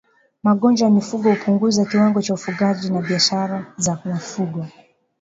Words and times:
Magonjwa 0.43 0.85
ya 0.87 0.93
mifugo 0.93 1.29
hupunguza 1.29 1.85
kiwango 1.85 2.21
cha 2.21 2.33
ufugaji 2.33 2.89
na 2.91 3.01
biashara 3.01 3.65
za 3.77 3.99
mifugo 4.05 4.65